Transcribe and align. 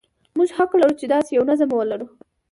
موږ 0.37 0.49
حق 0.57 0.71
لرو 0.81 0.97
چې 0.99 1.05
داسې 1.13 1.31
یو 1.37 1.43
نظام 1.51 1.71
ولرو. 1.75 2.07